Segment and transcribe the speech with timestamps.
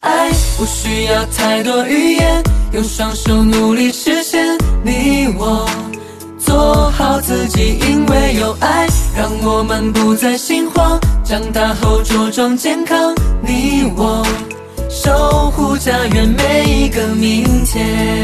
[0.00, 5.68] 爱不需要太多语言用双手努力实现你我
[6.38, 14.24] 做好自己因为有爱让我们不再心慌长大后茁壮健康你我
[14.88, 18.19] 守护家园每一个明天。